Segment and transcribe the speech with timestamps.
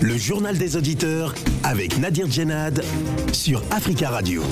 [0.00, 2.84] Le journal des auditeurs avec Nadir Djenad
[3.32, 4.44] sur Africa Radio.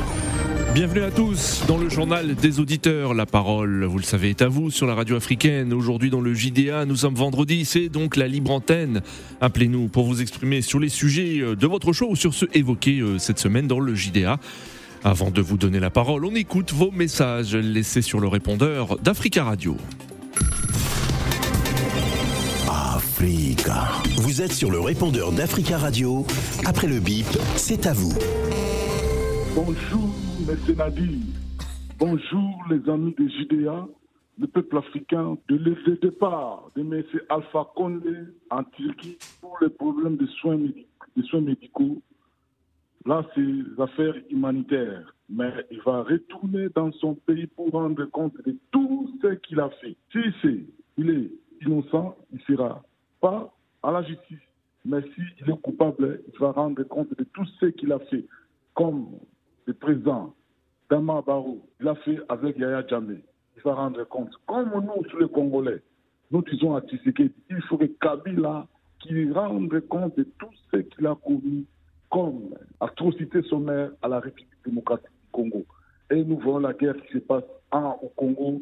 [0.75, 3.15] Bienvenue à tous dans le journal des auditeurs.
[3.15, 5.73] La parole, vous le savez, est à vous sur la radio africaine.
[5.73, 9.03] Aujourd'hui dans le JDA, nous sommes vendredi, c'est donc la libre antenne.
[9.41, 12.99] Appelez-nous pour vous exprimer sur les sujets euh, de votre show ou sur ceux évoqués
[12.99, 14.41] euh, cette semaine dans le JDA.
[15.05, 19.45] Avant de vous donner la parole, on écoute vos messages laissés sur le répondeur d'Africa
[19.45, 19.77] Radio.
[23.21, 26.25] Vous êtes sur le répondeur d'Africa Radio.
[26.67, 28.13] Après le bip, c'est à vous.
[29.55, 30.11] Bonjour,
[30.49, 30.77] M.
[30.77, 31.21] Nadir.
[31.99, 33.87] Bonjour, les amis de JDA,
[34.39, 37.05] le peuple africain, de le départ de M.
[37.29, 38.17] Alpha Condé
[38.51, 42.03] en Turquie pour les problèmes de soins, de soins médicaux.
[43.07, 45.15] Là, c'est des affaires humanitaires.
[45.29, 49.71] Mais il va retourner dans son pays pour rendre compte de tout ce qu'il a
[49.81, 49.97] fait.
[50.11, 50.65] Si c'est,
[50.99, 51.31] il est
[51.65, 52.83] innocent, il sera
[53.25, 53.51] pas
[53.83, 54.45] à la justice.
[54.85, 58.27] Mais s'il est coupable, il va rendre compte de tout ce qu'il a fait.
[58.75, 59.07] Comme
[59.65, 60.35] le président
[60.91, 63.25] Dama Barou, il a fait avec Yaya Djamé.
[63.57, 64.33] Il va rendre compte.
[64.47, 65.81] Comme nous, sur les Congolais,
[66.31, 68.67] nous disons à Tshisekedi, il faut que Kabila
[69.01, 71.67] qui rende compte de tout ce qu'il a commis
[72.11, 75.65] comme atrocité sommaire à la République démocratique du Congo.
[76.11, 78.61] Et nous voyons la guerre qui se passe en, au Congo,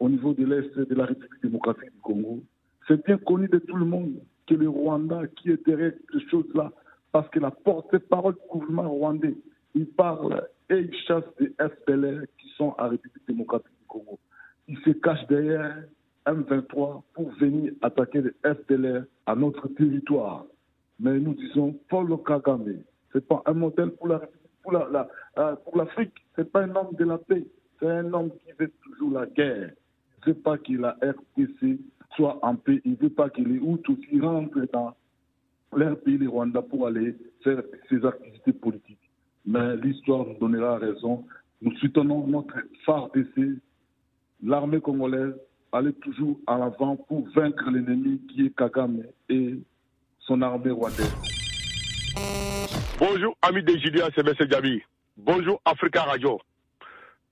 [0.00, 2.42] au niveau de l'Est de la République démocratique du Congo.
[2.88, 4.14] C'est bien connu de tout le monde
[4.46, 6.72] que le Rwanda qui est derrière ces choses-là,
[7.12, 9.36] parce que la porte-parole du gouvernement rwandais,
[9.74, 14.18] il parle et il chasse des FDLR qui sont à République démocratique du Congo.
[14.68, 15.84] Il se cache derrière
[16.26, 20.46] M23 pour venir attaquer les FDLR à notre territoire.
[20.98, 24.20] Mais nous disons, Paul Kagame, c'est pas un modèle pour la
[24.62, 27.44] pour la, la euh, l'Afrique, c'est pas un homme de la paix,
[27.80, 29.72] c'est un homme qui veut toujours la guerre.
[30.24, 31.80] Veut pas que la RDC
[32.16, 34.94] soit en paix, il ne veut pas que les Hutus qui rentrent dans
[35.74, 39.10] leur pays, le Rwanda, pour aller faire ses activités politiques.
[39.46, 41.24] Mais l'histoire nous donnera raison.
[41.60, 43.52] Nous soutenons notre phare d'essai,
[44.42, 45.34] l'armée congolaise,
[45.72, 49.58] aller toujours en avant pour vaincre l'ennemi qui est Kagame et
[50.20, 51.14] son armée rwandaise.
[52.98, 54.48] Bonjour, amis de JDA, c'est M.
[54.48, 54.82] Gabi.
[55.16, 56.38] Bonjour, Africa Radio.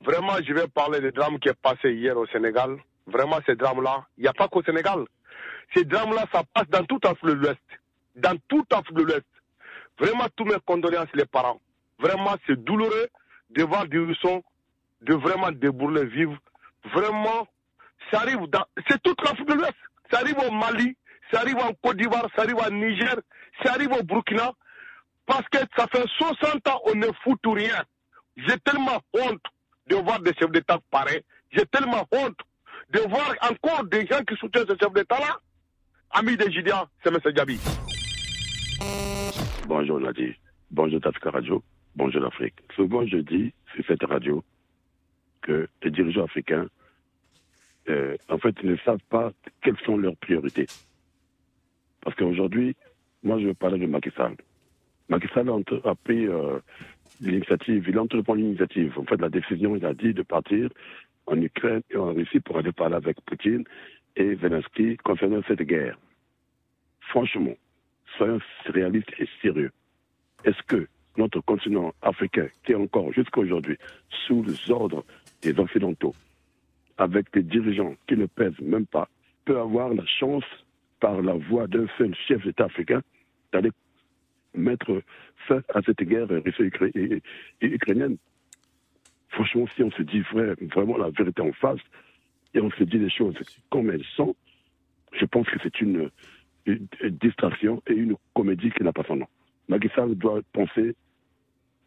[0.02, 2.78] Vraiment, je vais parler des drames qui est passé hier au Sénégal.
[3.10, 5.04] Vraiment, ces drames-là, il n'y a pas qu'au Sénégal.
[5.74, 7.60] Ces drames-là, ça passe dans toute l'Afrique de l'Ouest.
[8.16, 9.26] Dans toute l'Afrique de l'Ouest.
[9.98, 11.60] Vraiment, tous mes condoléances, les parents.
[11.98, 13.08] Vraiment, c'est douloureux
[13.50, 14.42] de voir des sont
[15.02, 16.36] de vraiment débourler vivre.
[16.94, 17.46] Vraiment,
[18.10, 18.64] ça arrive dans.
[18.88, 19.74] C'est toute l'Afrique de l'Ouest.
[20.10, 20.96] Ça arrive au Mali,
[21.32, 23.16] ça arrive en Côte d'Ivoire, ça arrive en Niger,
[23.62, 24.52] ça arrive au Burkina.
[25.26, 27.84] Parce que ça fait 60 ans, on ne fout tout rien.
[28.36, 29.42] J'ai tellement honte
[29.86, 31.22] de voir des chefs d'État pareils.
[31.52, 32.38] J'ai tellement honte
[32.92, 35.38] de voir encore des gens qui soutiennent ce chef d'État-là.
[36.10, 37.18] Amis des Gideon, c'est M.
[37.32, 37.58] Gabi.
[39.66, 40.34] Bonjour Nadir.
[40.70, 41.62] Bonjour Tafika Radio.
[41.94, 42.54] Bonjour l'Afrique.
[42.74, 44.42] Souvent je dis sur cette radio
[45.42, 46.66] que les dirigeants africains,
[47.88, 50.66] euh, en fait, ne savent pas quelles sont leurs priorités.
[52.02, 52.76] Parce qu'aujourd'hui,
[53.22, 54.36] moi je veux parler de Macky Sall.
[55.08, 55.48] Macky Sall
[55.84, 56.58] a pris euh,
[57.20, 58.98] l'initiative, il a entrepris l'initiative.
[58.98, 60.68] En fait, la décision, il a dit de partir
[61.26, 63.64] en Ukraine et en Russie pour aller parler avec Poutine
[64.16, 65.98] et Zelensky concernant cette guerre.
[67.00, 67.54] Franchement,
[68.16, 69.70] soyons réalistes et sérieux.
[70.44, 70.86] Est-ce que
[71.16, 73.76] notre continent africain, qui est encore jusqu'à aujourd'hui
[74.26, 75.04] sous les ordres
[75.42, 76.14] des Occidentaux,
[76.98, 79.08] avec des dirigeants qui ne pèsent même pas,
[79.44, 80.44] peut avoir la chance,
[81.00, 83.00] par la voix d'un seul chef d'État africain,
[83.52, 83.70] d'aller
[84.54, 85.02] mettre
[85.48, 88.18] fin à cette guerre russo-ukrainienne
[89.30, 90.22] Franchement, si on se dit
[90.74, 91.80] vraiment la vérité en face,
[92.54, 93.36] et on se dit les choses
[93.70, 94.34] comme elles sont,
[95.12, 96.10] je pense que c'est une,
[97.22, 99.26] distraction et une comédie qui n'a pas son nom.
[99.68, 100.94] Macky doit penser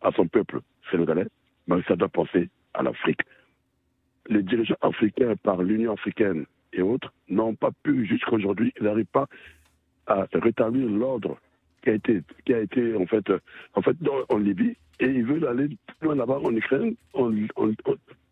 [0.01, 1.27] à son peuple sénégalais,
[1.67, 3.21] Macky doit penser à l'Afrique.
[4.27, 9.05] Les dirigeants africains par l'Union africaine et autres n'ont pas pu jusqu'à aujourd'hui, ils n'arrivent
[9.05, 9.27] pas
[10.07, 11.37] à rétablir l'ordre
[11.83, 13.31] qui a été, qui a été en fait,
[13.75, 13.95] en fait
[14.29, 16.95] en Libye et ils veulent aller plus loin là-bas en Ukraine.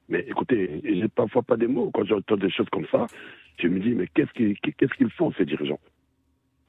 [0.10, 3.08] mais écoutez, j'ai parfois pas des mots quand j'entends des choses comme ça.
[3.60, 5.80] Je me dis, mais qu'est-ce qu'ils qu'ils font ces dirigeants?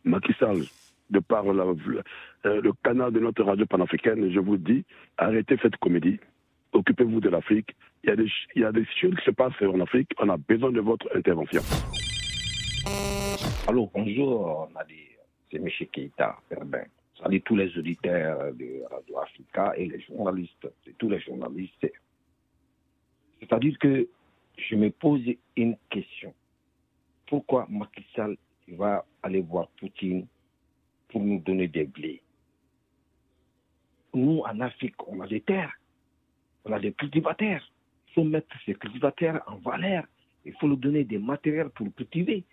[0.05, 0.63] Macky Sall,
[1.11, 1.75] de par euh,
[2.45, 4.85] le canal de notre radio panafricaine, je vous dis,
[5.19, 6.19] arrêtez cette comédie.
[6.73, 7.77] Occupez-vous de l'Afrique.
[8.03, 10.09] Il y, a des, il y a des choses qui se passent en Afrique.
[10.19, 11.63] On a besoin de votre intervention.
[13.69, 14.69] Allô, bonjour,
[15.53, 15.69] c'est M.
[15.93, 16.85] Keita Herbin.
[17.19, 21.93] Salut tous les auditeurs de Radio Africa et les journalistes, c'est tous les journalistes.
[23.39, 24.09] C'est-à-dire que
[24.57, 25.23] je me pose
[25.57, 26.33] une question.
[27.27, 28.37] Pourquoi Macky Sall
[28.69, 30.27] va aller voir Poutine
[31.09, 32.23] pour nous donner des blés?
[34.15, 35.79] Nous, en Afrique, on a des terres,
[36.65, 37.71] on a des cultivateurs.
[38.09, 40.05] Il faut mettre ces cultivateurs en valeur.
[40.45, 42.45] Il faut leur donner des matériels pour cultiver.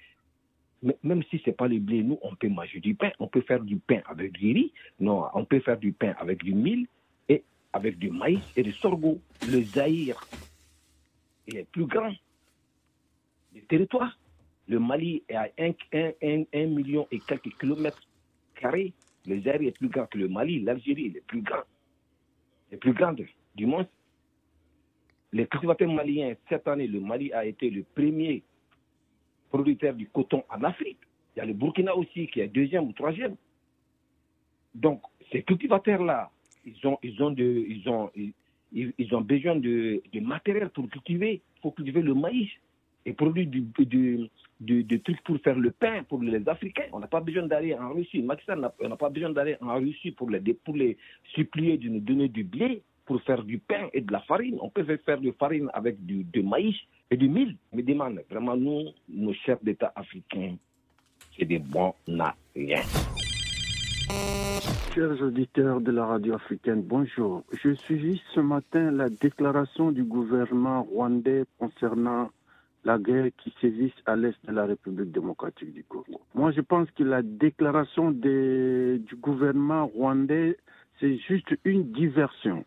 [0.81, 3.11] Même si ce n'est pas le blé, nous, on peut manger du pain.
[3.19, 4.71] On peut faire du pain avec du riz.
[4.99, 6.87] Non, on peut faire du pain avec du mil
[7.27, 7.43] et
[7.73, 9.19] avec du maïs et du sorgho.
[9.49, 10.21] Le Zaïre
[11.47, 12.13] est plus grand.
[13.53, 14.17] Le territoire.
[14.67, 18.07] Le Mali est à 1 million et quelques kilomètres
[18.55, 18.93] carrés.
[19.25, 20.61] Le Zaïre est plus grand que le Mali.
[20.61, 21.63] L'Algérie est plus grand.
[22.71, 23.25] est plus grande
[23.55, 23.87] du monde.
[25.31, 28.43] Les cultivateurs maliens, cette année, le Mali a été le premier
[29.49, 30.99] producteur du coton en Afrique.
[31.35, 33.35] Il y a le Burkina aussi qui est deuxième ou troisième.
[34.75, 35.01] Donc,
[35.31, 36.31] ces cultivateurs-là,
[36.65, 38.11] ils ont, ils ont, ils ont,
[38.71, 41.41] ils, ont besoin de, de, matériel pour cultiver.
[41.57, 42.49] Il faut cultiver le maïs
[43.05, 43.61] et produire du,
[44.59, 46.89] du, du, trucs pour faire le pain pour les Africains.
[46.91, 48.21] On n'a pas besoin d'aller en Russie.
[48.21, 50.97] Maxime n'a pas besoin d'aller en Russie pour les, pour les
[51.33, 54.59] supplier de nous donner du blé pour faire du pain et de la farine.
[54.61, 56.75] On peut faire de farine avec du, maïs
[57.09, 57.57] et du mil.
[57.73, 60.55] Mais demande, vraiment, nous, nos chefs d'État africains,
[61.35, 61.95] c'est des bons
[62.55, 62.83] rien.
[64.93, 67.43] Chers auditeurs de la radio africaine, bonjour.
[67.63, 72.29] Je suivis ce matin la déclaration du gouvernement rwandais concernant
[72.85, 76.21] la guerre qui sévit à l'est de la République démocratique du Congo.
[76.33, 80.57] Moi, je pense que la déclaration du gouvernement rwandais,
[80.99, 82.63] c'est juste une diversion.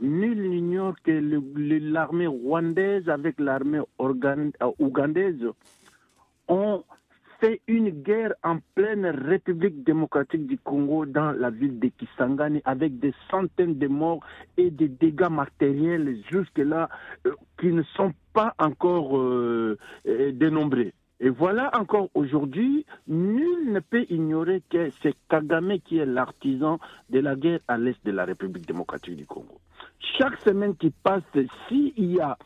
[0.00, 1.10] Nul n'ignore que
[1.92, 5.46] l'armée rwandaise avec l'armée euh, ougandaise
[6.48, 6.82] ont
[7.40, 12.98] fait une guerre en pleine République démocratique du Congo dans la ville de Kisangani avec
[12.98, 14.20] des centaines de morts
[14.56, 16.88] et des dégâts matériels jusque-là
[17.26, 20.92] euh, qui ne sont pas encore euh, dénombrés.
[21.22, 26.78] Et voilà encore aujourd'hui, nul ne peut ignorer que c'est Kagame qui est l'artisan
[27.10, 29.60] de la guerre à l'est de la République démocratique du Congo.
[30.18, 31.22] Chaque semaine qui passe,
[31.68, 32.38] s'il y a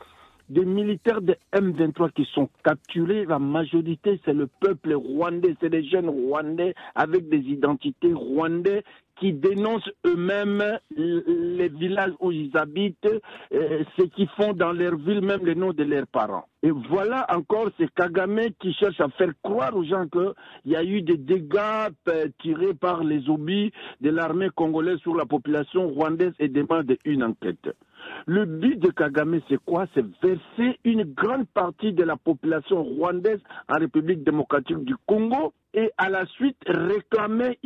[0.49, 5.85] des militaires de M23 qui sont capturés, la majorité c'est le peuple rwandais, c'est des
[5.85, 8.85] jeunes rwandais avec des identités rwandais
[9.17, 13.08] qui dénoncent eux-mêmes les villages où ils habitent,
[13.52, 16.46] euh, ce qu'ils font dans leur ville, même les noms de leurs parents.
[16.62, 20.32] Et voilà encore, c'est Kagame qui cherche à faire croire aux gens qu'il
[20.73, 25.26] y a eu des dégâts euh, tirés par les obis de l'armée congolaise sur la
[25.26, 27.69] population rwandaise et demande une enquête.
[28.26, 29.86] Le but de Kagame, c'est quoi?
[29.94, 35.90] C'est verser une grande partie de la population rwandaise en République démocratique du Congo et
[35.98, 37.58] à la suite réclamer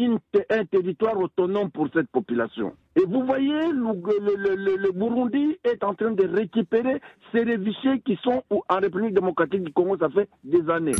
[0.50, 2.72] un territoire autonome pour cette population.
[2.96, 7.00] Et vous voyez, le, Burundi est en train de récupérer
[7.32, 10.96] ces réfugiés qui sont en République démocratique du Congo, ça fait des années.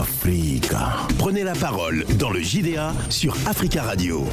[0.00, 1.06] Africa.
[1.18, 4.24] Prenez la parole dans le JDA sur Africa Radio.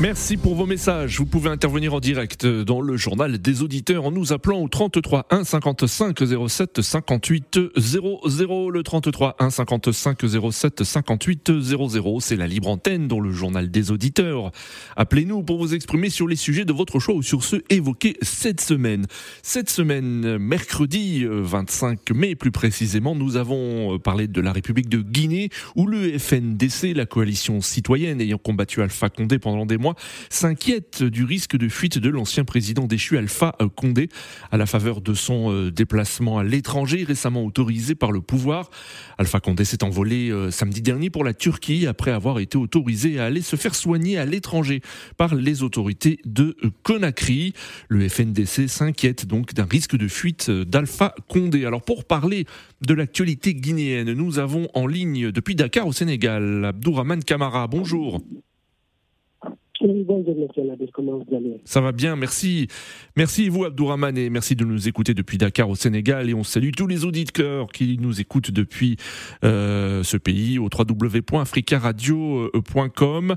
[0.00, 1.18] Merci pour vos messages.
[1.18, 5.26] Vous pouvez intervenir en direct dans le journal des auditeurs en nous appelant au 33
[5.28, 8.70] 1 55 07 58 00.
[8.70, 10.18] Le 33 1 55
[10.52, 12.20] 07 58 00.
[12.20, 14.52] C'est la libre antenne dans le journal des auditeurs.
[14.94, 18.60] Appelez-nous pour vous exprimer sur les sujets de votre choix ou sur ceux évoqués cette
[18.60, 19.04] semaine.
[19.42, 25.48] Cette semaine, mercredi 25 mai plus précisément, nous avons parlé de la République de Guinée
[25.74, 29.87] où le FNDC, la coalition citoyenne ayant combattu Alpha Condé pendant des mois,
[30.30, 34.08] s'inquiète du risque de fuite de l'ancien président déchu Alpha Condé
[34.50, 38.70] à la faveur de son euh, déplacement à l'étranger récemment autorisé par le pouvoir.
[39.18, 43.26] Alpha Condé s'est envolé euh, samedi dernier pour la Turquie après avoir été autorisé à
[43.26, 44.80] aller se faire soigner à l'étranger
[45.16, 47.52] par les autorités de Conakry.
[47.88, 51.64] Le FNDC s'inquiète donc d'un risque de fuite d'Alpha Condé.
[51.64, 52.46] Alors pour parler
[52.86, 57.66] de l'actualité guinéenne, nous avons en ligne depuis Dakar au Sénégal Abdourahman Kamara.
[57.66, 58.22] Bonjour.
[61.64, 62.66] Ça va bien, merci.
[63.16, 66.70] Merci vous Abdourahman et merci de nous écouter depuis Dakar au Sénégal et on salue
[66.76, 68.96] tous les auditeurs qui nous écoutent depuis
[69.44, 73.36] euh, ce pays au www.africaradio.com.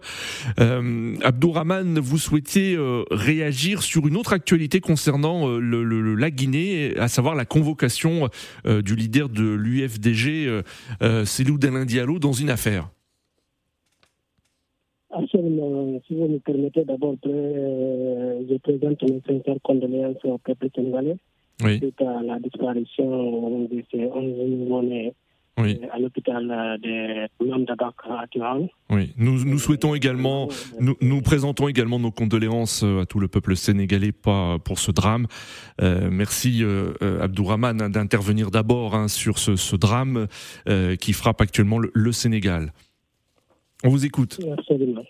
[0.60, 6.98] Euh, Abdourahman, vous souhaitiez euh, réagir sur une autre actualité concernant euh, le, la Guinée,
[6.98, 8.29] à savoir la convocation
[8.65, 10.63] du leader de l'UFDG,
[11.01, 12.89] euh, Célou Diallo, dans une affaire.
[15.13, 16.00] Absolument.
[16.08, 21.18] Si vous me permettez, d'abord, euh, je présente mes sincères condoléances au peuple sénégalais
[21.63, 21.77] oui.
[21.77, 25.13] suite à la disparition de ces 11 nouveau-nés
[25.58, 25.80] oui.
[25.84, 26.48] Euh, à l'hôpital
[26.82, 28.70] de Namdabak à Tuhan.
[28.89, 30.48] Oui, nous, nous souhaitons également,
[30.80, 35.27] nous, nous, présentons également nos condoléances à tout le peuple sénégalais pour ce drame.
[35.82, 40.27] Euh, merci euh, Abdourahman d'intervenir d'abord hein, sur ce, ce drame
[40.70, 42.72] euh, qui frappe actuellement le, le Sénégal.
[43.84, 44.40] On vous écoute.
[44.58, 45.06] Absolument.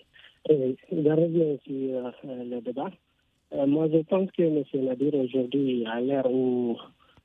[0.48, 0.54] Je
[0.92, 2.90] reviens sur le débat.
[3.66, 4.64] moi, je pense que M.
[4.84, 6.76] Nadir, aujourd'hui, à l'heure où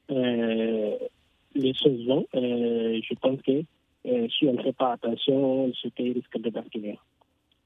[0.10, 3.64] les choses vont, je pense que
[4.06, 6.98] si on ne fait pas attention, ce pays risque de basculer.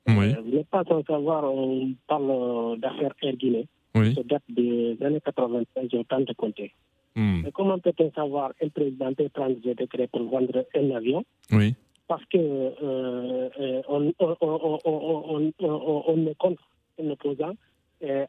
[0.08, 0.34] Oui.
[0.44, 3.68] vous n'êtes pas sans savoir, on parle d'affaires Air Guinée.
[3.94, 4.16] Oui.
[4.16, 6.74] Ça date des années 95, j'ai autant de compter.
[7.14, 7.44] Hmm.
[7.54, 11.76] comment peut-on savoir un président peut prendre des décrets pour vendre un avion Oui.
[12.12, 16.62] Parce que euh, euh, on, on, on, on, est contre
[17.02, 17.54] un opposant.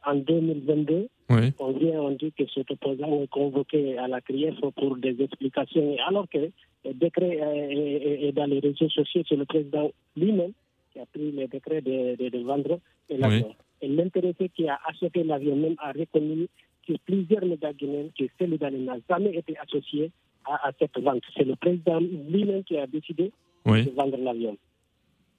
[0.05, 1.51] en 2022, oui.
[1.59, 5.97] on vient, on dit que cet opposant est convoqué à la CRIEF pour des explications,
[6.07, 6.37] alors que
[6.85, 10.53] le décret est, dans les réseaux sociaux, c'est le président lui-même
[10.93, 13.53] qui a pris le décret de, de, vendre l'avion.
[13.81, 16.47] Et l'intéressé qui a acheté l'avion même a reconnu
[16.87, 20.09] que plusieurs médias guinéens, que Sénégalais n'a jamais été associé
[20.45, 21.23] à, cette vente.
[21.35, 23.33] C'est le président lui-même qui a décidé
[23.65, 24.57] de vendre l'avion.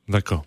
[0.09, 0.45] D'accord.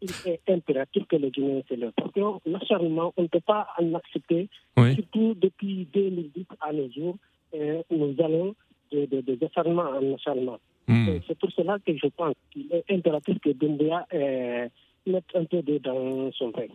[0.00, 1.92] Il est impératif que les Guinéens se lèvent.
[1.96, 7.16] Parce que l'acharnement, on ne peut pas en accepter, surtout depuis 2010 à nos jours,
[7.54, 8.54] euh, nous allons
[8.92, 10.58] de, de, de acharnement en acharnement.
[10.86, 11.18] Hmm.
[11.26, 14.68] C'est pour cela que je pense qu'il est impératif que Doumbia euh,
[15.06, 16.66] mette un peu de dans son pain.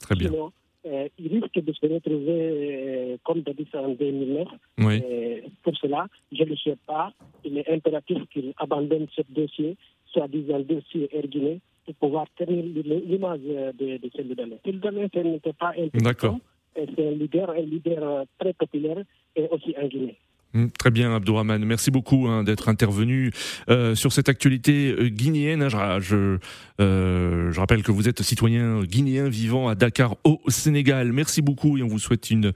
[0.00, 0.28] Très bien.
[0.28, 0.52] Sinon,
[0.84, 4.48] euh, il risque de se retrouver euh, comme d'habitude en 2009.
[4.78, 5.02] Oui.
[5.04, 7.12] Euh, pour cela, je ne le sais pas.
[7.44, 13.98] Il est impératif qu'il abandonne ce dossier, soit-disant dossier erguiné, pour pouvoir tenir l'image de,
[13.98, 16.38] de Sylvain Sylvain ce n'était pas un D'accord.
[16.74, 19.02] C'est un leader, un leader très populaire
[19.36, 20.16] et aussi en Guinée.
[20.54, 21.64] Hum, très bien, Abdourahman.
[21.64, 23.30] Merci beaucoup hein, d'être intervenu
[23.70, 25.66] euh, sur cette actualité euh, guinéenne.
[25.70, 26.36] Je,
[26.78, 31.12] euh, je, rappelle que vous êtes citoyen guinéen vivant à Dakar, au Sénégal.
[31.12, 32.52] Merci beaucoup et on vous souhaite une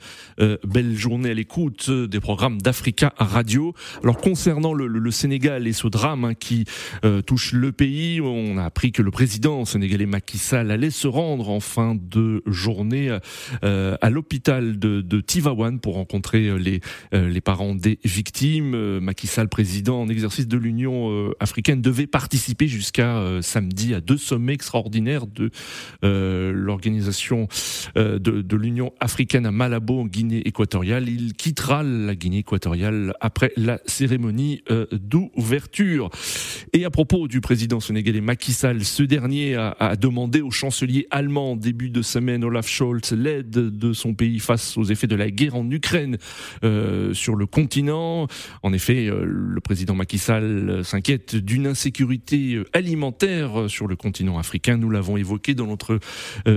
[0.65, 3.73] belle journée à l'écoute des programmes d'Africa Radio.
[4.03, 6.65] Alors concernant le, Sénégal et ce drame hein, qui
[7.27, 11.49] touche le pays, on a appris que le président sénégalais Macky Sall allait se rendre
[11.49, 13.17] en fin de journée
[13.63, 17.75] à l'hôpital de, de Tivaouane pour rencontrer les, parents
[18.05, 18.75] victimes.
[18.75, 23.95] Euh, Macky Sall, président en exercice de l'Union euh, africaine, devait participer jusqu'à euh, samedi
[23.95, 25.51] à deux sommets extraordinaires de
[26.03, 27.49] l'organisation
[27.95, 31.09] de, l'Union africaine à Malabo, en Guinée équatoriale.
[31.09, 34.63] Il quittera la Guinée équatoriale après la cérémonie
[34.93, 36.11] d'ouverture.
[36.73, 41.53] Et à propos du président sénégalais Macky Sall, ce dernier a, demandé au chancelier allemand
[41.53, 45.31] en début de semaine Olaf Scholz l'aide de son pays face aux effets de la
[45.31, 46.17] guerre en Ukraine
[47.13, 52.65] sur le continent en effet, euh, le président Macky Sall euh, s'inquiète d'une insécurité euh,
[52.73, 54.77] alimentaire sur le continent africain.
[54.77, 55.99] Nous l'avons évoqué dans notre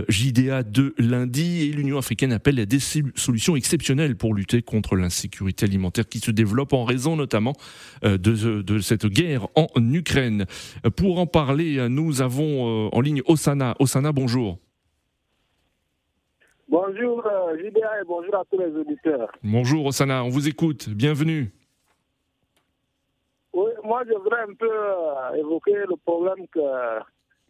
[0.08, 5.66] JDA de lundi et l'Union africaine appelle à des solutions exceptionnelles pour lutter contre l'insécurité
[5.66, 7.54] alimentaire qui se développe en raison notamment
[8.04, 10.46] de, de cette guerre en Ukraine.
[10.96, 13.76] Pour en parler, nous avons en ligne Osana.
[13.80, 14.60] Osana, bonjour.
[16.70, 19.32] Bonjour euh, et bonjour à tous les auditeurs.
[19.44, 21.52] Bonjour Osana, on vous écoute, bienvenue.
[23.54, 26.60] Oui, moi je voudrais un peu euh, évoquer le problème que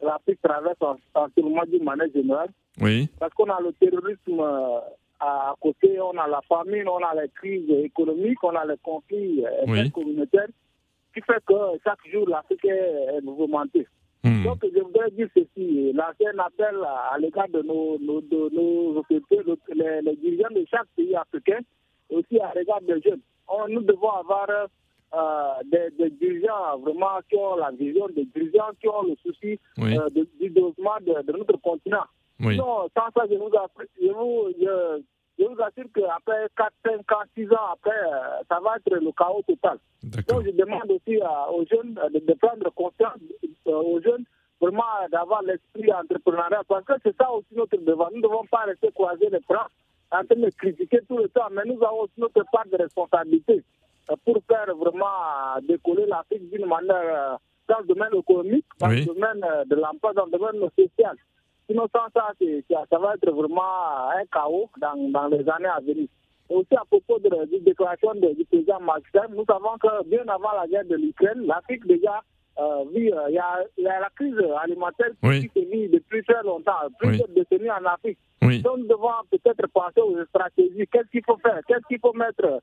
[0.02, 2.48] l'Afrique traverse en, ce moment d'une manière générale.
[2.80, 3.10] Oui.
[3.20, 4.80] Parce qu'on a le terrorisme euh,
[5.20, 9.44] à côté, on a la famine, on a les crises économiques, on a les conflits
[9.94, 10.48] communautaires,
[11.14, 13.86] qui fait que chaque jour l'Afrique est mouvementée.
[14.24, 14.44] Hmm.
[14.44, 15.94] Donc, je voudrais dire ceci.
[15.94, 19.40] L'ancien appel à, l'égard de nos, nos, de nos autorités,
[19.74, 21.60] les, les, dirigeants de chaque pays africain,
[22.10, 23.22] aussi à l'égard des jeunes.
[23.70, 24.48] nous devons avoir
[25.12, 29.60] euh, des, des, dirigeants vraiment qui ont la vision, des dirigeants qui ont le souci
[29.80, 32.04] euh, du développement de, de, notre continent.
[32.40, 32.58] Oui.
[32.58, 33.50] sans ça, je vous,
[34.00, 35.02] je vous, je,
[35.40, 39.12] je vous assure qu'après 4, 5 ans, 6 ans après, euh, ça va être le
[39.14, 39.80] chaos total.
[40.04, 43.18] Donc je demande aussi aux jeunes de, prendre conscience,
[43.74, 44.26] aux jeunes
[44.60, 48.10] vraiment d'avoir l'esprit entrepreneurial, parce que c'est ça aussi notre devoir.
[48.12, 49.68] Nous ne devons pas rester croiser les bras
[50.12, 53.64] en train de critiquer tout le temps, mais nous avons aussi notre part de responsabilité
[54.26, 59.76] pour faire vraiment décoller l'Afrique d'une manière dans le domaine économique, dans le domaine de
[59.76, 61.16] l'emploi, dans le domaine social.
[61.70, 62.32] Sinon, sans ça,
[62.90, 66.08] ça, va être vraiment un chaos dans, dans les années à venir.
[66.50, 70.54] Et aussi à propos de la déclaration du président Macron, nous savons que bien avant
[70.60, 72.24] la guerre de l'Ukraine, l'Afrique déjà
[72.60, 76.74] euh, vit, euh, il y, a, la crise alimentaire qui se vit depuis très longtemps,
[77.00, 78.18] plusieurs décennies en Afrique.
[78.42, 80.88] Donc nous devons peut-être penser aux stratégies.
[80.92, 81.60] Qu'est-ce qu'il faut faire?
[81.68, 82.62] Qu'est-ce qu'il faut mettre?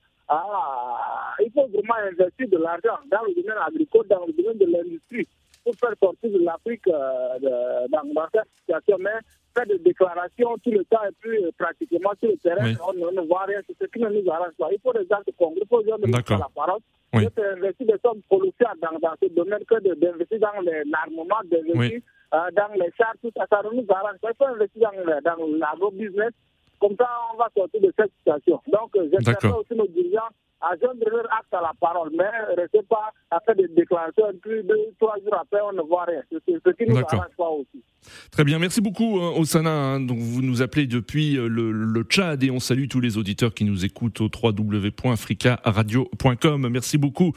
[1.40, 5.28] Il faut vraiment investir de l'argent dans le domaine agricole, dans le domaine de l'industrie
[5.66, 8.96] pour faire sortir de l'Afrique euh, dans, cette situation.
[9.00, 9.18] Mais
[9.56, 13.46] fait des déclarations tout le temps et puis pratiquement sur le terrain, on, ne voit
[13.46, 13.58] rien.
[13.66, 14.68] C'est ce qui ne nous arrange pas.
[14.70, 16.80] Il faut des actes concrets, il faut dire de la parole.
[17.14, 17.24] Oui.
[17.24, 22.00] Il faut investir des sommes colossales dans, dans ce domaine que d'investir dans l'armement, d'investir
[22.30, 24.30] dans les chars, tout ça, ça ne nous arrange pas.
[24.30, 24.90] Il faut investir
[25.24, 26.30] dans, dans l'agro-business.
[26.78, 28.60] Comme ça, on va sortir de cette situation.
[28.68, 30.30] Donc, j'espère aussi nos dirigeants
[30.62, 35.16] leur acte à la parole, mais restez pas à faire des déclarations, puis deux, trois
[35.22, 36.22] jours après, on ne voit rien.
[36.30, 37.82] C'est ce qui nous arrange pas aussi.
[38.30, 39.70] Très bien, merci beaucoup euh, Osana.
[39.70, 40.00] Hein.
[40.00, 43.52] Donc vous nous appelez depuis euh, le, le, Tchad et on salue tous les auditeurs
[43.54, 46.68] qui nous écoutent au www.africaradio.com.
[46.68, 47.32] Merci beaucoup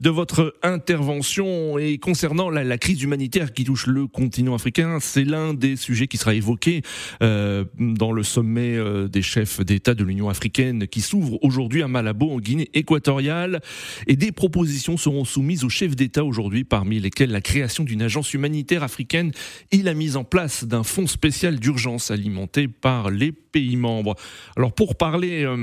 [0.00, 5.24] de votre intervention et concernant la, la, crise humanitaire qui touche le continent africain, c'est
[5.24, 6.80] l'un des sujets qui sera évoqué
[7.22, 8.78] euh, dans le sommet
[9.08, 13.60] des chefs d'État de l'Union africaine qui s'ouvre aujourd'hui à Malabo en Guinée équatoriale
[14.06, 18.34] et des propositions seront soumises aux chefs d'État aujourd'hui parmi lesquelles la création d'une agence
[18.34, 19.32] humanitaire africaine
[19.72, 24.14] et la mise en place d'un fonds spécial d'urgence alimenté par les pays membres.
[24.56, 25.56] Alors pour parler euh,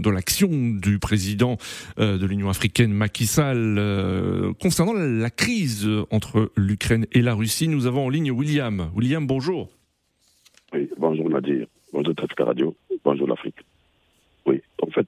[0.00, 1.56] de l'action du président
[1.98, 7.68] euh, de l'Union africaine Macky Sall euh, concernant la crise entre l'Ukraine et la Russie,
[7.68, 8.90] nous avons en ligne William.
[8.94, 9.68] William, bonjour.
[10.72, 11.66] Oui, bonjour Nadir.
[11.92, 12.76] Bonjour Tafka Radio.
[13.04, 13.56] Bonjour l'Afrique.
[14.48, 15.06] Oui, en fait,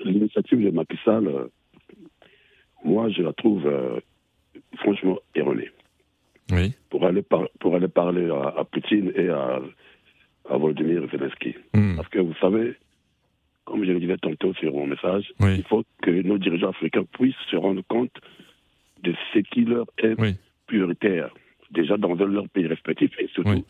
[0.00, 1.30] l'initiative de Macky Sall,
[2.84, 3.64] moi je la trouve
[4.76, 5.70] franchement erronée.
[6.90, 9.60] Pour, aller pour aller parler à, Poutine et à,
[10.48, 11.54] à Volodymyr Zelensky.
[11.74, 11.96] Hmm.
[11.96, 12.74] Parce que vous savez,
[13.64, 17.34] comme je le disais tantôt sur mon message, il faut que nos dirigeants africains puissent
[17.50, 18.14] se rendre compte
[19.02, 20.16] de ce qui leur est
[20.66, 21.30] prioritaire,
[21.70, 23.64] déjà dans leur pays respectif et surtout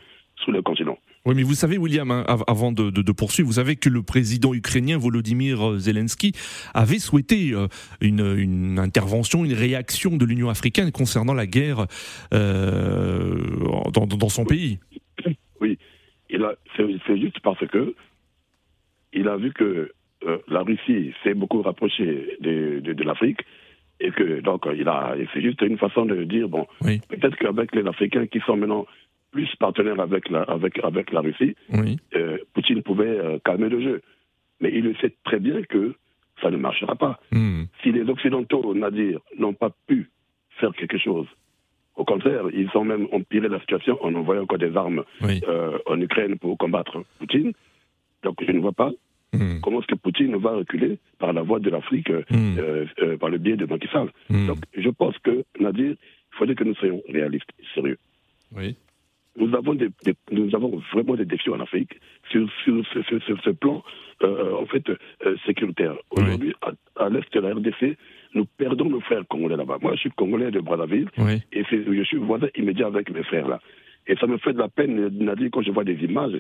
[0.45, 0.99] sous le continent.
[1.25, 4.97] Oui, mais vous savez, William, hein, avant de, poursuivre, vous savez que le président ukrainien
[4.97, 6.33] Volodymyr Zelensky
[6.73, 7.67] avait souhaité euh,
[8.01, 11.87] une, intervention, une réaction de l'Union africaine concernant la guerre
[12.33, 13.35] euh,
[13.93, 14.79] dans, son pays.
[15.59, 15.79] Oui,
[16.77, 17.95] c'est juste parce que
[19.15, 19.91] il a vu que
[20.25, 23.41] euh, la Russie s'est beaucoup rapprochée de, l'Afrique
[24.01, 27.87] et que donc il a, c'est juste une façon de dire bon, peut-être qu'avec les
[27.87, 28.87] Africains qui sont maintenant
[29.37, 31.55] plus partenaire avec la, avec, avec la Russie,
[32.15, 34.01] euh, Poutine pouvait euh, calmer le jeu.
[34.61, 35.95] Mais il le sait très bien que
[36.41, 37.21] ça ne marchera pas.
[37.33, 37.65] Hmm.
[37.83, 40.09] Si les Occidentaux, Nadir, n'ont pas pu
[40.59, 41.27] faire quelque chose,
[41.97, 46.01] au contraire, ils ont même empiré la situation en envoyant encore des armes euh, en
[46.01, 47.53] Ukraine pour combattre Poutine.
[48.23, 48.91] Donc je ne vois pas
[49.35, 49.61] hmm.
[49.63, 53.19] comment est-ce que Poutine va reculer par la voie de l'Afrique, hmm.
[53.21, 54.09] par le biais de Macky Sall.
[54.31, 57.99] Donc je pense que, Nadir, il faudrait que nous soyons réalistes, sérieux.
[58.57, 58.77] Oui
[59.37, 59.89] nous avons, des,
[60.31, 63.83] nous avons vraiment des défis en Afrique sur, sur, ce plan
[64.23, 65.95] euh, en fait euh, sécuritaire.
[66.11, 66.55] Aujourd'hui,
[66.97, 67.97] à, l'est de la RDC,
[68.35, 69.79] nous perdons nos frères congolais là-bas.
[69.81, 71.09] Moi, je suis congolais de Brazzaville
[71.53, 73.61] et je suis voisin immédiat avec mes frères là.
[74.09, 76.39] Et ça me fait de la peine, Nadir, quand je vois des images.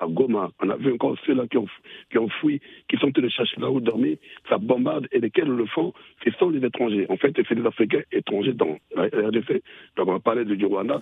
[0.00, 1.66] À Goma, on a vu encore ceux-là qui ont,
[2.10, 4.16] qui ont fui, qui sont allés chercher là où dormir.
[4.48, 5.06] Ça bombarde.
[5.12, 5.92] Et lesquels le font
[6.24, 7.06] Ce sont les étrangers.
[7.08, 9.62] En fait, c'est des Africains étrangers dans la RDC.
[9.96, 11.00] Donc, on va parler du Rwanda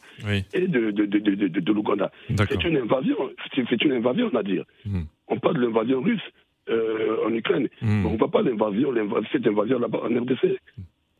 [0.52, 2.10] et de, de, de, de, de l'Ouganda.
[2.28, 3.16] C'est une invasion.
[3.54, 4.64] C'est une invasion, Nadir.
[4.84, 5.02] Hmm.
[5.28, 6.22] On parle de l'invasion russe.
[6.68, 7.68] Euh, en Ukraine.
[7.80, 8.06] Hmm.
[8.06, 8.94] On ne voit pas l'invasion,
[9.32, 10.60] cette invasion là-bas en RDC.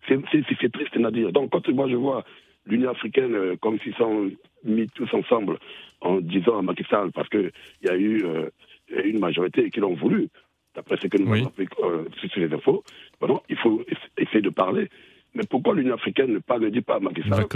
[0.09, 1.33] C'est triste, Nadir.
[1.33, 2.25] Donc, quand moi je vois
[2.67, 4.31] l'Union africaine euh, comme s'ils sont
[4.65, 5.59] mis tous ensemble
[6.01, 8.49] en disant à Macky Sall, parce qu'il y a eu euh,
[9.05, 10.29] une majorité qui l'ont voulu,
[10.75, 12.83] d'après ce que nous avons appris euh, sur les infos.
[13.49, 13.83] il faut
[14.17, 14.89] essayer de parler.
[15.35, 17.47] Mais pourquoi l'Union africaine ne, dit pas à Macky Sall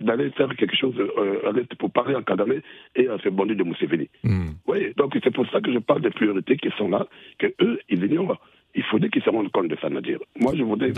[0.00, 2.60] d'aller faire quelque chose euh, pour parler à Kadame
[2.94, 4.08] et à ce bandit de Mousseveni.
[4.22, 4.50] Hmm.
[4.66, 7.06] Oui, donc c'est pour ça que je parle des priorités qui sont là,
[7.38, 8.40] que eux, ils ignorent.
[8.74, 10.18] Il faudrait qu'ils se rendent compte de ça, Nadir.
[10.38, 10.92] Moi, je voudrais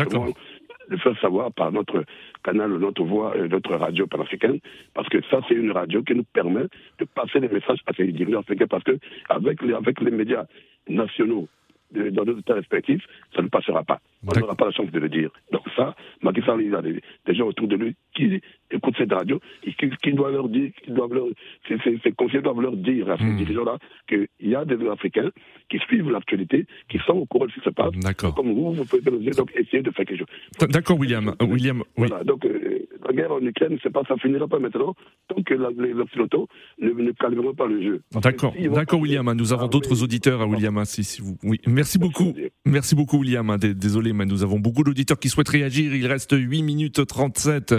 [0.90, 2.04] le faire savoir par notre
[2.44, 4.58] canal, notre voix, euh, notre radio panafricaine,
[4.92, 6.64] parce que ça, c'est une radio qui nous permet
[6.98, 8.98] de passer les messages à ces dirigeants africains, parce que
[9.28, 10.44] avec les, avec les médias
[10.88, 11.48] nationaux
[11.92, 14.00] dans nos états respectifs, ça ne passera pas.
[14.22, 15.30] On n'aura pas la chance de le dire.
[15.50, 17.00] Donc ça, Macky Sall, il a des,
[17.34, 21.14] gens autour de lui qui écoutent cette radio et qui, doivent leur dire, qui doivent
[21.14, 21.26] leur,
[21.66, 23.36] ces, conseillers doivent leur dire à ces hmm.
[23.36, 25.30] dirigeants-là qu'il y a des Africains
[25.68, 27.94] qui suivent l'actualité, qui sont au courant de ce qui se passe.
[28.34, 30.28] Comme vous, vous pouvez donc essayer de faire quelque chose.
[30.68, 31.34] D'accord, William.
[31.40, 34.94] William, Voilà, donc euh, la guerre en Ukraine, c'est pas, ça finira pas maintenant
[35.28, 36.48] tant que les Occidentaux
[36.80, 38.02] ne, ne calmeront pas le jeu.
[38.22, 39.32] D'accord, d'accord, William.
[39.32, 40.84] Nous avons d'autres auditeurs à William.
[40.84, 41.36] Si, si vous...
[41.42, 42.34] Oui, merci beaucoup.
[42.64, 43.56] Merci beaucoup, William.
[43.58, 45.94] Désolé, mais nous avons beaucoup d'auditeurs qui souhaitent réagir.
[45.94, 47.74] Il reste 8 minutes 37.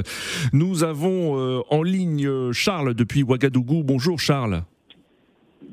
[0.53, 3.83] Nous avons euh, en ligne Charles depuis Ouagadougou.
[3.83, 4.63] Bonjour, Charles.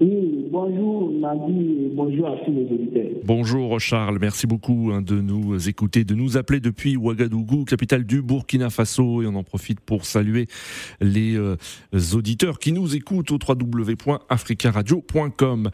[0.01, 3.11] Oui, bonjour Nadi et bonjour à tous les auditeurs.
[3.25, 8.23] Bonjour Charles, merci beaucoup hein, de nous écouter, de nous appeler depuis Ouagadougou, capitale du
[8.23, 10.47] Burkina Faso, et on en profite pour saluer
[11.01, 11.57] les euh,
[12.15, 15.71] auditeurs qui nous écoutent au www.africaradio.com.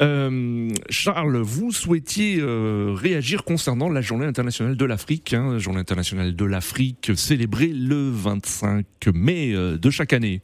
[0.00, 6.34] Euh, Charles, vous souhaitiez euh, réagir concernant la Journée internationale de l'Afrique, hein, Journée internationale
[6.34, 10.40] de l'Afrique célébrée le 25 mai de chaque année.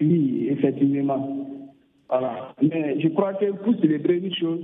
[0.00, 1.61] Oui, effectivement.
[2.12, 2.54] Voilà.
[2.60, 4.60] Mais je crois que pour célébrer une chose,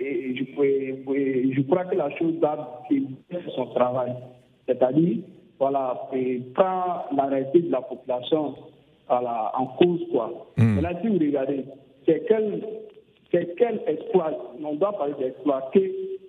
[0.00, 2.82] et je, je crois que la chose doit
[3.30, 4.14] faire son travail.
[4.66, 5.18] C'est-à-dire,
[5.58, 8.54] voilà, et la réalité de la population
[9.08, 10.00] voilà, en cause.
[10.10, 10.46] Quoi.
[10.56, 11.64] Là, si vous regardez,
[12.06, 12.62] c'est quel,
[13.30, 14.32] quel exploit,
[14.62, 15.80] on doit parler d'exploit que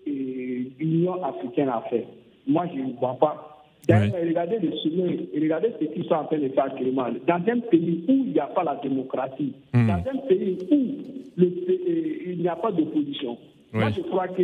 [0.05, 2.05] l'Union africaine a fait.
[2.45, 3.56] Moi, je ne vois pas.
[3.89, 7.07] Regardez les regardez ce qu'ils sont en train de faire actuellement.
[7.25, 9.87] Dans un pays où il n'y a pas la démocratie, hmm.
[9.87, 10.97] dans un pays où
[11.37, 13.37] le, euh, il n'y a pas d'opposition,
[13.71, 14.43] moi je crois que,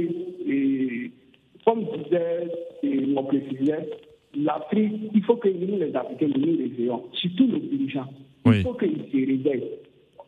[1.65, 2.47] comme disait
[3.07, 3.83] mon président,
[4.35, 8.07] l'Afrique, il faut que nous les Africains, nous nous réveillons, surtout nos dirigeants.
[8.45, 9.69] Il faut qu'ils se réveillent.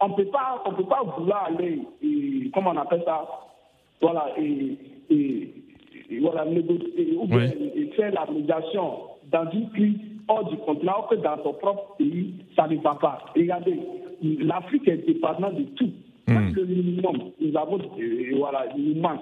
[0.01, 0.61] On ne peut pas
[1.17, 3.25] vouloir aller, et, comment on appelle ça,
[4.01, 4.77] voilà, et,
[5.09, 5.49] et
[6.21, 7.49] voilà, négocier ou bien
[7.95, 8.93] faire la médiation
[9.31, 13.19] dans une crise hors du continent, que dans son propre pays, ça ne va pas.
[13.35, 13.79] Regardez,
[14.21, 15.91] l'Afrique est dépendante de tout.
[16.27, 16.53] Hmm.
[16.55, 19.21] le minimum, nous avons, euh, voilà, il nous manque.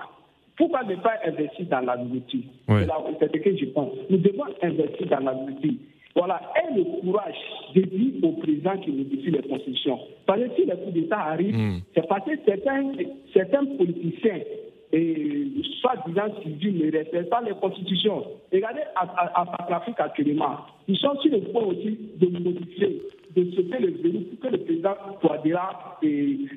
[0.56, 2.44] Pourquoi ne pas investir dans l'agriculture?
[2.70, 3.92] C'est ce que je pense.
[4.10, 5.80] Nous devons investir dans l'agriculture.
[6.16, 7.36] Voilà, et le courage
[7.76, 10.00] de dire au président qui modifie les constitutions.
[10.26, 11.82] Parce que si les coups d'État arrivent, hmm.
[11.94, 12.92] c'est parce que certains,
[13.34, 14.40] certains politiciens
[14.94, 15.48] et
[15.82, 18.24] soi-disant civils ne respectent pas les constitutions.
[18.54, 23.02] Regardez à, l'Afrique actuellement, ils sont sur le point aussi de modifier,
[23.36, 26.00] de sauter le pour que le président Touadéra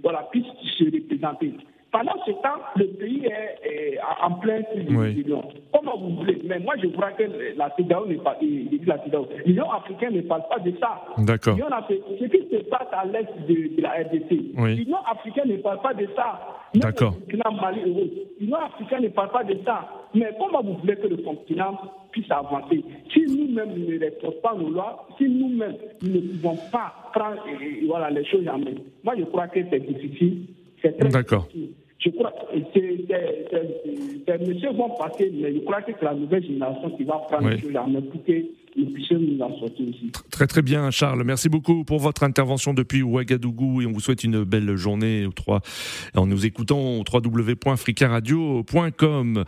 [0.02, 0.44] voilà, puisse
[0.78, 1.52] se représenter.
[1.96, 5.24] Pendant ce temps, le pays est, en plein oui.
[5.72, 7.22] Comment vous voulez Mais moi, je crois que
[7.56, 8.36] la CEDAO n'est pas.
[8.42, 11.02] L'Union africaine ne parle pas de ça.
[11.16, 11.56] D'accord.
[11.56, 14.30] Ce qui se passe à l'est de, la RDC.
[14.76, 16.38] L'Union africaine ne parle pas de ça.
[16.74, 17.14] D'accord.
[17.30, 19.88] L'Union africaine ne parle pas de ça.
[20.14, 21.78] Mais comment vous voulez que le continent
[22.10, 27.42] puisse avancer Si nous-mêmes ne respectons pas nos lois, si nous-mêmes ne pouvons pas prendre
[27.86, 30.46] voilà, les choses en main, moi je crois que c'est difficile.
[30.82, 31.48] C'est très D'accord.
[31.98, 36.90] Je crois que ces messieurs vont passer, mais je crois que c'est la nouvelle génération
[36.90, 38.32] qui va prendre choses en main pour que
[40.30, 44.22] Très très bien Charles, merci beaucoup pour votre intervention depuis Ouagadougou et on vous souhaite
[44.24, 45.26] une belle journée
[46.14, 49.44] en nous écoutant au www.africaradio.com.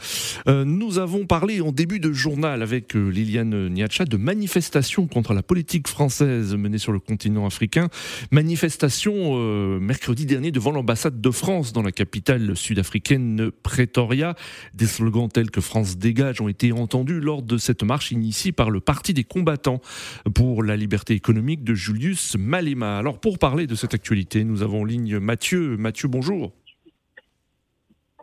[0.47, 5.35] Euh, nous avons parlé en début de journal avec euh, Liliane Niacha de manifestations contre
[5.35, 7.89] la politique française menée sur le continent africain.
[8.31, 14.35] Manifestation euh, mercredi dernier devant l'ambassade de France dans la capitale sud-africaine Pretoria.
[14.75, 18.71] Des slogans tels que France dégage ont été entendus lors de cette marche initiée par
[18.71, 19.81] le Parti des combattants
[20.33, 22.99] pour la liberté économique de Julius Malema.
[22.99, 25.77] Alors pour parler de cette actualité, nous avons en ligne Mathieu.
[25.77, 26.53] Mathieu, bonjour.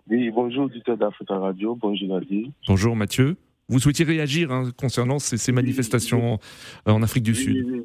[0.10, 1.76] Oui, bonjour, auditeur d'Africa Radio.
[1.76, 2.48] Bonjour, Nadir.
[2.68, 3.36] Bonjour, Mathieu.
[3.68, 6.40] Vous souhaitiez réagir hein, concernant ces, manifestations
[6.86, 7.84] en Afrique du Sud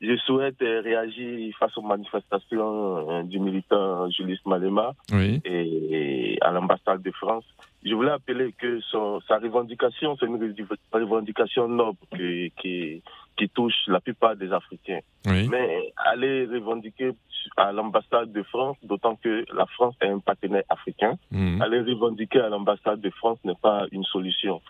[0.00, 7.02] Je souhaite euh, réagir face aux manifestations euh, du militant Julius Malema et à l'ambassade
[7.02, 7.44] de France
[7.84, 10.54] je voulais appeler que son, sa revendication, c'est une
[10.92, 13.02] revendication noble qui, qui,
[13.36, 15.00] qui, touche la plupart des Africains.
[15.26, 17.12] Mais aller revendiquer
[17.56, 21.62] à l'ambassade de France, d'autant que la France est un partenaire africain, mhm.
[21.62, 24.60] aller revendiquer à l'ambassade de France n'est pas une solution.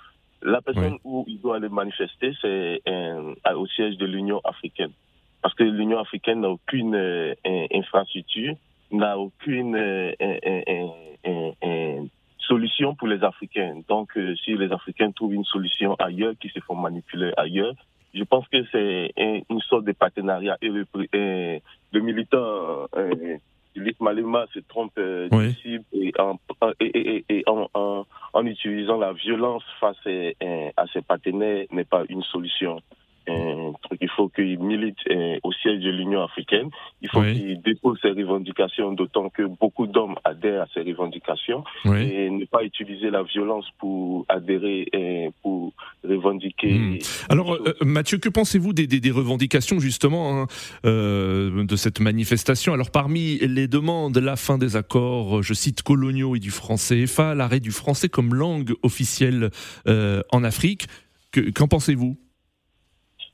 [0.43, 2.83] La personne où il doit aller manifester, c'est
[3.55, 4.93] au siège de l'Union africaine.
[5.43, 7.35] Parce que l'Union africaine n'a aucune euh,
[7.73, 8.55] infrastructure,
[8.91, 10.13] n'a aucune euh,
[12.39, 13.83] solution pour les Africains.
[13.89, 17.75] Donc, euh, si les Africains trouvent une solution ailleurs, qui se font manipuler ailleurs,
[18.15, 20.57] je pense que c'est une sorte de partenariat.
[20.63, 20.87] Et le,
[21.93, 22.89] le militant
[24.01, 25.29] Malema se trompe euh,
[25.93, 26.39] et, en,
[26.81, 27.69] et, et, en,
[28.33, 29.99] en, utilisant la violence face
[30.77, 32.81] à ses partenaires n'est pas une solution
[34.01, 36.69] il faut qu'il milite euh, au siège de l'Union africaine.
[37.03, 41.65] Il faut qu'il dépose ses revendications, d'autant que beaucoup d'hommes adhèrent à ces revendications.
[41.85, 45.73] Et ne pas utiliser la violence pour adhérer, et pour
[46.05, 46.73] revendiquer.
[46.73, 46.99] Hmm.
[47.29, 50.47] Alors, euh, Mathieu, que pensez-vous des, des, revendications, justement, hein,
[50.85, 52.73] euh, de cette manifestation?
[52.73, 57.35] Alors, parmi les demandes, la fin des accords, je cite, coloniaux et du français CFA,
[57.35, 59.51] l'arrêt du français comme langue officielle
[59.87, 60.87] en Afrique.
[61.55, 62.17] Qu'en pensez-vous?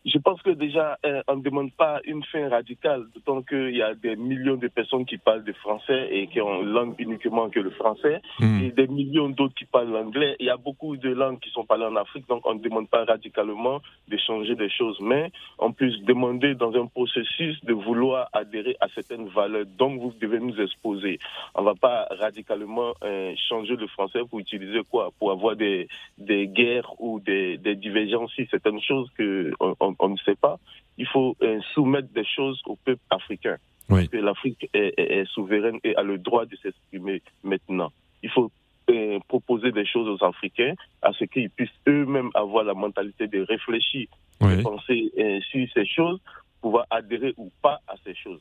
[0.04, 3.82] Je pense que déjà, euh, on ne demande pas une fin radicale, d'autant qu'il y
[3.82, 7.60] a des millions de personnes qui parlent le français et qui ont langue uniquement que
[7.60, 8.60] le français, hmm.
[8.64, 10.36] et des millions d'autres qui parlent l'anglais.
[10.40, 12.88] Il y a beaucoup de langues qui sont parlées en Afrique, donc on ne demande
[12.88, 17.72] pas radicalement de changer des choses, mais on peut se demander dans un processus de
[17.72, 21.18] vouloir adhérer à certaines valeurs dont vous devez nous exposer.
[21.54, 25.10] On ne va pas radicalement euh, changer le français pour utiliser quoi?
[25.18, 25.88] Pour avoir des,
[26.18, 30.58] des guerres ou des, des divergences, certaines choses que on, ne sait pas.
[30.98, 33.56] Il faut euh, soumettre des choses au peuple africain.
[33.88, 37.92] que l'Afrique est, souveraine et a le droit de s'exprimer maintenant.
[38.22, 38.50] Il faut
[38.90, 43.42] euh, proposer des choses aux Africains à ce qu'ils puissent eux-mêmes avoir la mentalité de
[43.42, 44.08] réfléchir,
[44.40, 46.20] de penser euh, sur ces choses,
[46.60, 48.40] pouvoir adhérer ou pas à ces choses.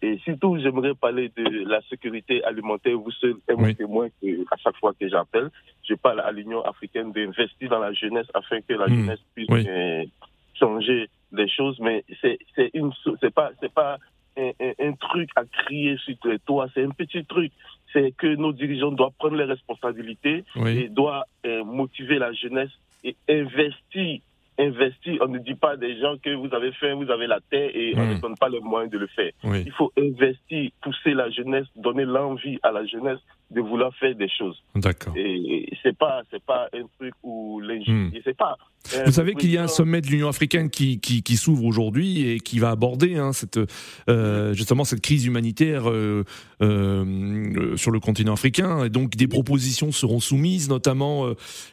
[0.00, 2.96] Et surtout, j'aimerais parler de la sécurité alimentaire.
[2.98, 4.08] Vous êtes un témoin
[4.50, 5.50] à chaque fois que j'appelle,
[5.86, 8.94] je parle à l'Union africaine d'investir dans la jeunesse afin que la hmm.
[8.94, 9.50] jeunesse puisse
[10.58, 13.98] changer des choses, mais c'est c'est une c'est pas c'est pas
[14.38, 17.52] un, un, truc à crier sur les toits, c'est un petit truc.
[17.92, 22.70] C'est que nos dirigeants doivent prendre les responsabilités et doivent euh, motiver la jeunesse
[23.04, 24.20] et investir
[24.58, 25.18] investir.
[25.20, 27.94] On ne dit pas des gens que vous avez faim, vous avez la terre et
[27.96, 28.14] on hmm.
[28.14, 29.32] ne donne pas les moyens de le faire.
[29.44, 34.28] Il faut investir, pousser la jeunesse, donner l'envie à la jeunesse de vouloir faire des
[34.28, 34.60] choses.
[34.74, 35.14] D'accord.
[35.16, 38.10] Et c'est pas c'est pas un truc où hmm.
[38.24, 38.56] c'est pas.
[39.04, 42.28] Vous savez qu'il y a un sommet de l'Union africaine qui, qui, qui s'ouvre aujourd'hui
[42.28, 43.58] et qui va aborder hein, cette,
[44.08, 46.22] euh, justement cette crise humanitaire euh,
[46.62, 48.84] euh, sur le continent africain.
[48.84, 51.26] Et donc des propositions seront soumises, notamment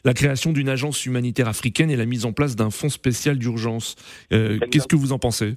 [0.03, 3.95] la création d'une agence humanitaire africaine et la mise en place d'un fonds spécial d'urgence.
[4.29, 5.55] Qu'est-ce que vous en pensez?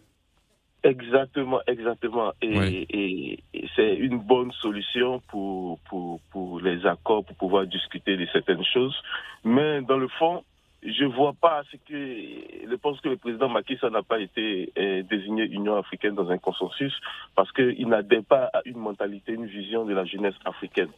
[0.86, 2.32] Exactement, exactement.
[2.40, 3.38] Et,
[3.74, 8.96] c'est une bonne solution pour, pour, pour les accords, pour pouvoir discuter de certaines choses.
[9.44, 10.44] Mais dans le fond,
[10.84, 15.02] je vois pas ce que je pense que le président Macky n'a pas été euh,
[15.02, 16.94] désigné Union africaine dans un consensus
[17.34, 20.90] parce qu'il n'adhère pas à une mentalité, une vision de la jeunesse africaine.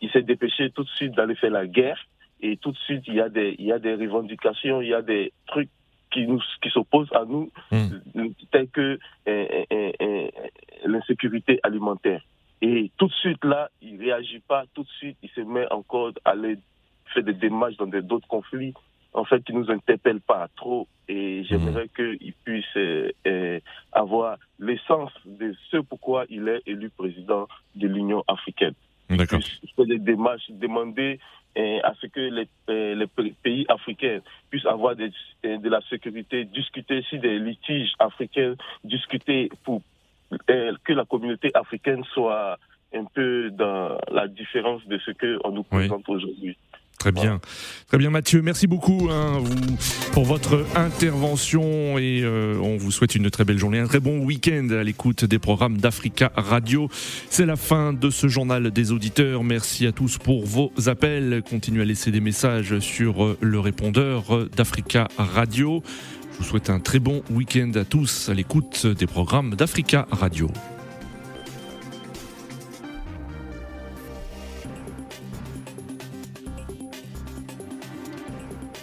[0.00, 2.00] Il s'est dépêché tout de suite d'aller faire la guerre
[2.40, 4.94] et tout de suite il y a des il y a des revendications, il y
[4.94, 5.70] a des trucs
[6.10, 8.28] qui nous qui s'opposent à nous, hmm.
[8.50, 10.28] tels que euh, euh,
[10.84, 12.22] l'insécurité alimentaire.
[12.62, 14.64] Et tout de suite là, il réagit pas.
[14.74, 16.56] Tout de suite, il se met encore à aller
[17.12, 18.74] faire des démarches dans d'autres conflits
[19.12, 20.88] en fait, qui nous interpelle pas trop.
[21.08, 22.18] Et j'aimerais mmh.
[22.18, 23.12] qu'il puisse
[23.92, 28.74] avoir l'essence de ce pourquoi il est élu président de l'Union africaine.
[29.10, 29.40] D'accord.
[29.76, 31.20] Faire des démarches, demander
[31.56, 37.18] euh, à ce que les, les, pays africains puissent avoir de la sécurité, discuter si
[37.18, 39.82] des litiges africains, discuter pour
[40.46, 42.58] que la communauté africaine soit
[42.92, 46.56] un peu dans la différence de ce qu'on nous présente aujourd'hui.
[47.06, 47.40] Très bien,
[47.86, 49.40] très bien Mathieu, merci beaucoup hein,
[50.10, 54.18] pour votre intervention et euh, on vous souhaite une très belle journée, un très bon
[54.24, 56.88] week-end à l'écoute des programmes d'Africa Radio.
[57.30, 59.44] C'est la fin de ce journal des auditeurs.
[59.44, 61.44] Merci à tous pour vos appels.
[61.48, 65.84] Continuez à laisser des messages sur euh, le répondeur d'Africa Radio.
[66.32, 70.50] Je vous souhaite un très bon week-end à tous à l'écoute des programmes d'Africa Radio.